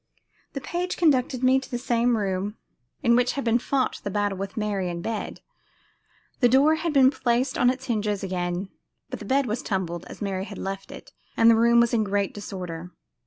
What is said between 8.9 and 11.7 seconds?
but the bed was tumbled as Mary had left it, and the